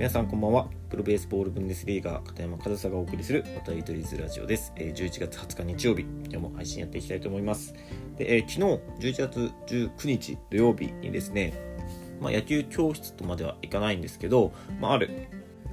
[0.00, 0.66] 皆さんこんばんは。
[0.88, 4.72] プロベースボールブンデスリーガー片山和沙がお送りする渡り鳥ズラジオです。
[4.74, 7.74] 11月20日日曜日今日も配信やっていきたいと思います。
[8.16, 11.52] で、え、昨日11月19日土曜日にですね
[12.18, 15.10] まあ、野球教室とまではいかないんですけど、まあ、ある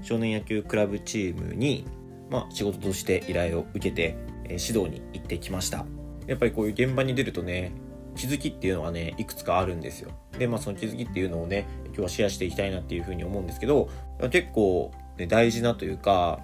[0.01, 1.85] 少年野球クラブチームに、
[2.29, 5.85] まあ、仕事として依頼を受けて、え、指導に行ってきました。
[6.27, 7.71] やっぱりこういう現場に出るとね
[8.17, 10.11] 気づきっていうのはねいくつかあるんですよ。
[10.37, 13.89] でまあその気づきっていうのをね今日はシェアしていきたいなっていうふうに思うんですけど
[14.31, 16.39] 結構、ね、大事なというか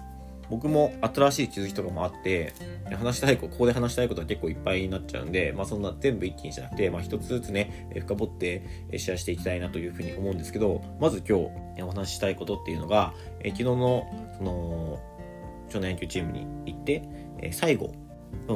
[0.50, 2.52] 僕も新しい気づきとかもあって
[2.94, 11.38] 話したいこここで話したいことは結構いっぱいになっちゃうんで、まあ、そんな全部一気にじゃなくて、まあ、一つずつね深掘ってシェアしていきたいなというふうに思うんですけどまず今
[11.76, 14.06] 日お話ししたいことっていうのが昨日の
[14.38, 15.00] その
[15.70, 17.02] 少年野球チームに行って
[17.52, 17.92] 最後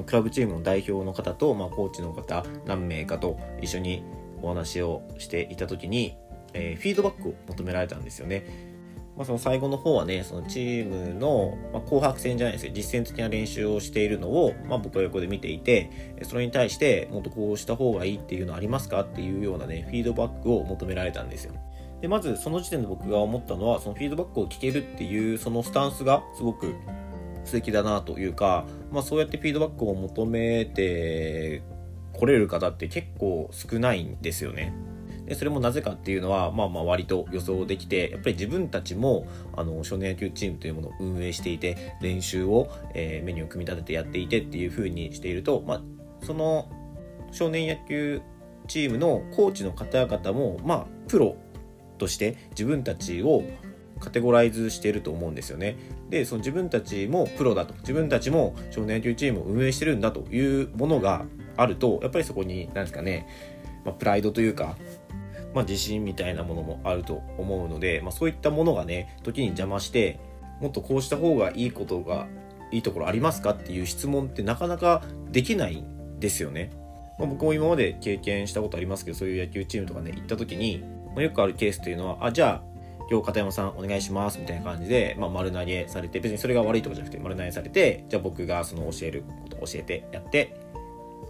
[0.06, 4.04] クラブチームの代表の方と、まあ、コーチの方何名かと一緒に
[4.42, 6.16] お話をしていた時に、
[6.52, 8.44] え、フィードバックを求められたんですよね。
[9.18, 21.52] まあ、その最後の方はね、そのチームの、まあ、紅白戦じゃないですけど、実践的な練習をしているのを、まあ、僕は横で見ていて、それに対して、もっとこうした方がいいっていうのありますかっていうようなね、フィードバックを求められたんですよ。
[22.00, 26.76] で、まずその時点で僕が思ったのは、そのフィードバックを聞けるっていう、そのスタンスがすごく
[27.42, 31.64] 素敵だなというか、まあ、そうやってフィードバックを求めて
[32.12, 34.72] 来れる方って結構少ないんですよね。
[35.28, 45.82] でそれもなぜかっていうのは、まあまあ割と予想できて、やっぱり自分たちも、あの、少年野球チームというものを運営していて、練習を、えー、メニューを組み立ててやっていてっていう風にしていると、まあ、
[46.24, 46.70] その
[47.30, 48.22] 少年野球
[48.66, 51.36] チームのコーチの方々も、まあ、プロ
[51.98, 53.42] として自分たちを
[54.00, 55.76] カテゴライズしていると思うんですよね。
[56.08, 61.26] で、その自分たちもプロだと、自分たちも少年野球チームを運営してるんだというものが
[61.56, 63.26] あると、やっぱりそこに、何ですかね、
[63.84, 64.76] まあ、プライドというか、
[65.54, 70.18] まあ、自信みたいなものもあると思うので、まあ、そういったものがね時に邪魔して
[70.60, 72.26] もっとこうした方がいいことが
[72.70, 76.70] いいところありますかっていう質問ってなかなかできないんですよね。
[77.18, 82.68] まあ、僕も今まで経験したことありますけどそういう野球チームとかね行った時に、まあ、よくあるケースというのはあじゃあ
[83.10, 90.60] 今日片山さんお願いしますみたいな感じで、まあ、丸投げされて別にそれが悪いとかじゃなくて丸投げされてじゃあ僕がその教えること教えてやって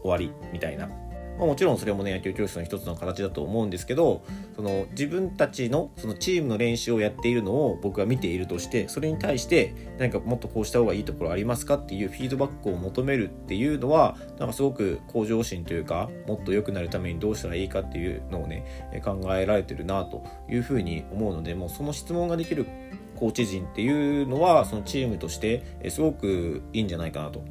[0.03, 0.91] 終わりみたいな
[1.39, 4.25] まあ、もちろんそれもね野球教室の一つの形だと思うんですけど
[4.57, 18.65] その自分たちのそのチームの練習をやっているのを僕は見ているとしてそれに対して何かもっとこうした方がいいところありますかっていうフィードバックを求めるっていうのはなんかすごく向上心というかもっと良くなるためにどうしたらいいかっていうのをね
[19.05, 22.67] 考えられてるなというふうに思うのでもうその質問ができる
[23.15, 27.43] コーチ陣っていうのはそのチームとしてすごくいいんじゃないかなと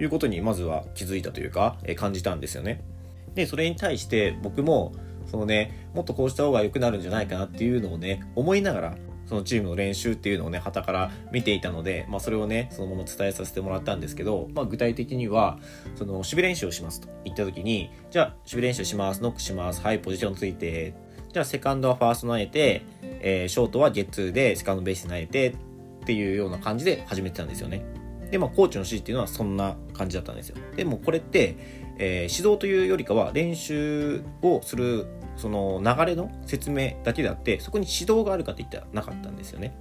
[0.00, 2.82] いうことにまずは気づいたというか感じたんですよね。
[3.38, 4.92] で、それに対して僕も、
[5.30, 15.60] そのね、もっとこうした方が良くなるんじゃないかなっていうのをね、思いながら、そのチームの練習っていうのをね、旗から見ていたので、まあそれをね、そのまま伝えさせてもらったんですけど、まあ具体的には、
[15.94, 20.94] その守備練習をしますと言った時に、じゃあ守備練習します、ノックします、はい、ポジションついて、
[21.32, 27.84] じゃあセカンドはファースト投げて、えー、ショートはゲッツーでセカンドベース投げてっていうような感じで始めてたんですよね。
[28.30, 30.56] で、まあコーチの指示っていうのはそんな感じだったんですよ。
[30.74, 39.76] でもこれって、えー、指導というよりかは練習をするその流れの説明だけであってそこに指導があるかって言ったらなかったんですよね。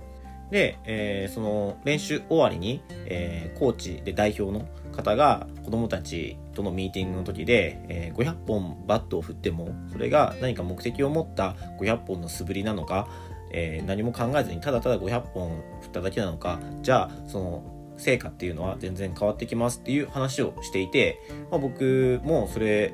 [0.52, 13.10] で、えー、その練習終わりに、えー、コーチで代表の方が子供たちとのミーティングの時で、えー、500本バットを振ってもそれが何か目的を持った500本の素振りなのか、
[13.52, 15.50] え何も考えずにただただ500本
[15.82, 21.20] 振っただけなのかじゃあその成果っていうのは全然変わってきますっていう話をしていて、
[21.52, 22.94] まあ、僕もそれ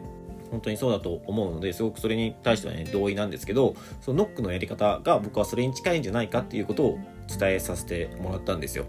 [0.52, 8.86] 本当にそうだと思うのですごくそれに対してはね同意なんですけどそのノックのやり方が僕はそれに近いんじゃないかっていうことを伝えさせてもらったんですよ。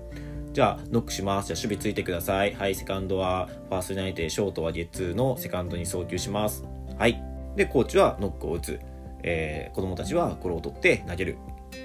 [0.54, 1.48] じゃあ、ノックします。
[1.48, 2.54] じゃあ、守備ついてください。
[2.54, 6.64] はい、セカンドはファーストに投げて、ショートはゲッツーのセカンドに送球します。
[6.96, 7.20] はい。
[7.56, 8.78] で、コーチはノックを打つ。
[9.24, 11.38] えー、子供たちはこれを取って投げる。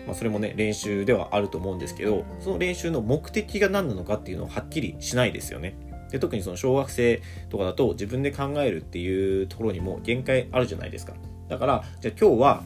[0.05, 5.75] まあ、それもね練習ではあると思うんですけどその練習の目的が何なのかっていうのをはっきりしないですよね。
[6.11, 11.13] で特にその小学生とかだと自分で考えるっていうところにも限界あるじゃないですか。
[11.47, 12.63] だからじゃあ今日は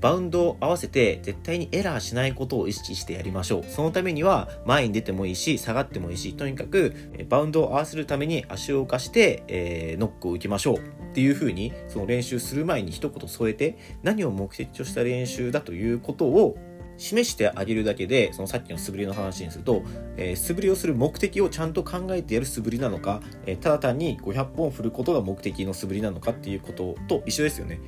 [0.00, 3.64] バウンドを合わせて絶対にエラーしないことを意識してやりましょう。
[3.64, 6.94] そのためには前に出てもいいし、下がってもいいし、とにかく
[7.28, 10.98] バウンドを合わせるために足を浮かして、えー、ノックを打ちましょう。
[11.08, 16.56] っていう風にその練習する前に一言添えて何を目的とした練習だということを
[16.98, 19.82] 示してあげるだけでそのさっきの素振りの話にすると、
[20.16, 27.80] えー、素振りをする目的をちゃんと考えてやる素振りなのか、えー、ただ単に500本振ることが目的の素振りなのかっていうことと一緒ですよね。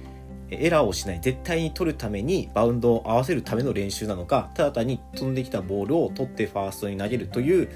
[0.50, 7.68] エラーをしない絶対に取るためにバウンドを合わせるための練習なのかただ単に飛んできたボールを取ってファーストに投げるという、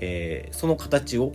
[0.00, 1.32] えー、その形を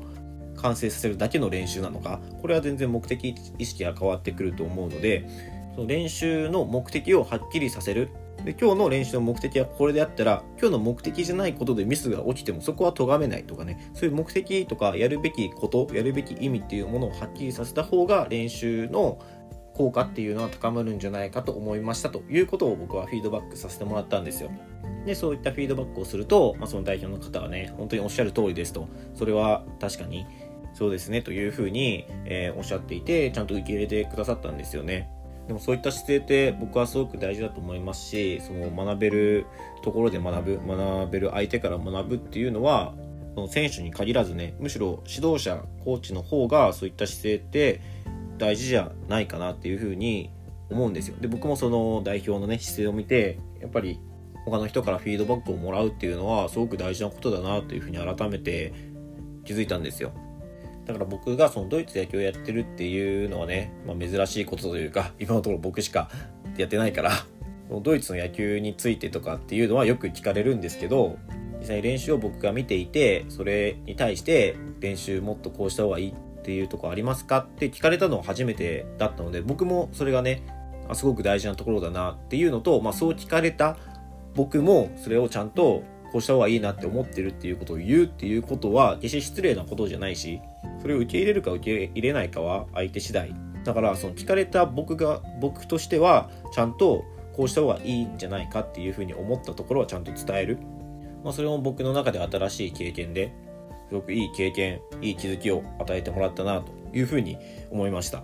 [0.56, 5.28] 完成させるだけの練習なのかこれは全然目的意識が変わってくると思うので
[5.76, 8.10] その練習の目的をはっきりさせる。
[8.44, 19.20] で今日の練習の目的はこれであったら今日の目的じゃないことでミスが起きてもそこは咎めないとかねそういう目的とかやるべきことやるべき意味っていうものをはっきりさせた方が練習の
[19.74, 24.52] 効果っていうのは高まるんじゃないかと思いましたということを僕はフィードバックさせてもらったんですよ。
[25.06, 30.26] で、そういったフィードバックをすると、まあ、その代表の方はね、本当におっしゃる通りですと、それは確かに
[30.74, 35.10] そうですねというふうに、えー、おっしゃっていて、ちゃんと受け入れてくださったんですよね。
[35.48, 39.46] でもそういった姿勢って僕はすごく大事だと思いますし、その学べる
[39.82, 42.94] ところで学ぶ、学べる相手から学ぶっていうのは、
[43.36, 47.82] その選手に限らずね、むしろ指導者、コーチの方がそういった姿勢って
[48.38, 50.32] 大事じゃないかなっていうふうに
[50.70, 51.16] 思うんですよ。
[51.20, 54.00] で、僕もその代表のね、姿勢を見て、やっぱり
[54.46, 58.74] 他の人からフィードバックをもらうっていうのはすごく大事なことだなというふうに改めて
[59.46, 60.12] 気づいたんですよ。
[60.86, 66.10] だから僕がそのドイツ野球をやってるっていうのはね、まあ、珍しいことというか、 今のところ僕しか
[66.58, 67.12] やってないから、
[67.82, 71.18] ドイツの野球についてとかっていうのはよく聞かれるんですけど、
[71.60, 76.14] 実際練習を僕が見ていて、それに対して練習もっとこうした方がいい
[76.44, 77.40] っていうとこありますか？
[77.40, 80.44] って聞かれたのは初めてだったので、僕もそれがね、
[80.94, 83.78] すごく大事なところだなっていうのと、まあそう聞かれた
[84.36, 90.42] 僕もそれをちゃんとこうした方がいいなって思ってるっていうことを言うっていうことは決して失礼なことじゃないし
[90.82, 93.34] それを受け入れるか受け入れないかは相手次第。
[93.64, 100.58] だからその聞かれた僕が僕としてはちゃんとこうした方がいいんじゃないかっていうふうに思ったところはちゃんと伝える、
[101.24, 103.34] まあ、それも僕の中で新しい経験で
[103.94, 107.38] すごくいい経験いい気づきを与えてもらったなというふうに
[107.70, 108.24] 思いました。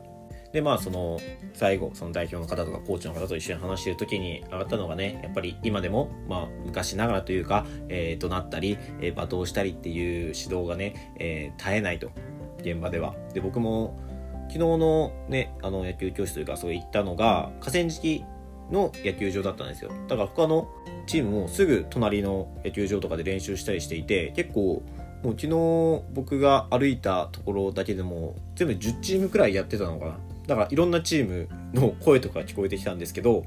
[0.51, 1.19] でまあその
[1.53, 12.09] 最後その代表の方とかコーチの方と一緒に話してる時に上がったのがねやっぱり今でもまあ昔ながらというか、えー、怒鳴ったり、えー、罵倒したりっていう指導がね、えー、絶えないと
[12.61, 13.13] 現場では。
[13.35, 13.95] で僕も
[14.47, 18.25] 昨日のねあの野球教室というかそう行ったのが河川敷
[18.71, 19.91] の野球場だったんですよ。
[20.07, 20.67] だから他の
[21.05, 24.81] チームもすぐ隣の野球場とかで練習したりしていて結構
[25.23, 30.17] もう昨日僕が歩いたところだけでも全部10チームくらいやってたのかな
[30.49, 33.45] だからいろんなチームの声とか聞こえてきたんですけど、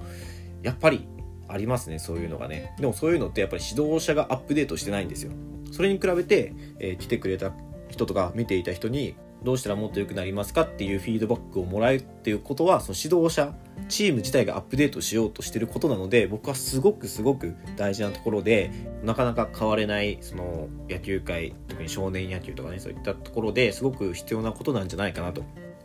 [0.62, 1.04] やっぱり
[1.48, 2.74] ありますね、そういうのがね。
[2.78, 5.32] でもそういうのってやっぱり指導者がアップデートしてないんですよ。
[5.72, 7.52] それに比べて、えー、来てくれた
[7.88, 13.54] 人とか見ていた人にどうしたらもっと良くなりますかっていうフィードバックをもらうっていうことは、その指導者、
[13.88, 18.70] チーム自体がアップデートしようとしてることなので、僕はすごくすごく大事なところで、
[19.02, 25.42] なかなか変われない、その野球界、特に少年野球とかね、そういったところですごく必要なことなんじゃないかなと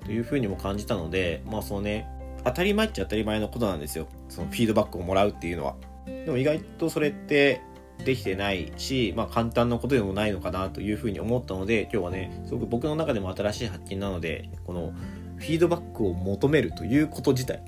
[0.08, 2.08] というふうにも感じたので、まあそのね、
[2.46, 4.08] 当たり前っちゃ当たり前のことなんですよ。
[4.30, 5.76] そのフィードバックをもらうっていうのは。
[6.06, 7.62] でも意外とそれって
[8.04, 14.94] できてないし、まあ簡単なことでもないのかなというふうに思ったので、今日はね、すごく僕の中でも新しい発見なので、この
[15.38, 17.62] フィードバックを求めるということ自体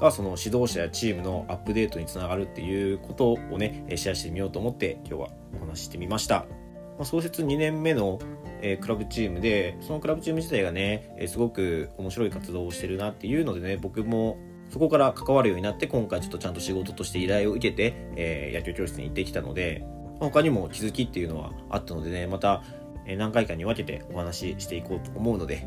[0.00, 6.46] が、その指導者やチームのアップデートにつながるっていうことをね、シェアしてみようと思って今日はお話ししてみました。
[6.96, 8.18] まあ、創設2年目の
[8.60, 14.38] えー、クラブチームで、そのクラブチーム自体がね、えー、すごく面白い活動をしてるなっていうのでね、僕も
[14.70, 19.84] そこから関わるようになって、今回ちょっとちゃんと仕事として依頼を受けて、えー、野球教室に行ってきたので、
[20.20, 22.62] 他にも気づきっていうのはあったのでね、また、
[23.06, 25.66] え何回かに分けてお話ししていこうと思うので、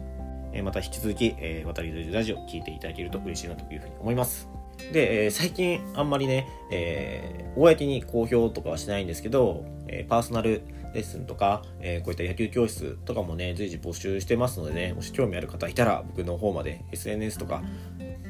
[0.54, 4.48] えまた引き続き、え渡り鳥ラジオ聞いていただけると嬉しいなというふうに思います。
[4.92, 10.62] で、えー、最近あんまりね、えー、公に公表とかはしないんですけど、えー、パーソナル
[10.94, 17.64] レッスンとか、えこういった野球教室とかもね、随時募集してますのでね、もし興味ある方いたら、僕の方まで SNS とか、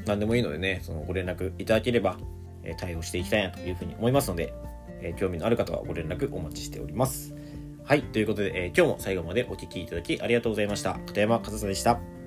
[0.06, 2.18] 何でもいいのでね、そのご連絡いただければ、
[2.64, 4.52] え対応していきたいなというふうに思いますので、
[5.00, 7.34] え興味のある方はご連絡お待ちしております。
[7.84, 10.94] はい、ということで、え今日も最後までお聴きいただきありがとうございました。
[11.06, 12.21] 片山和沙でした。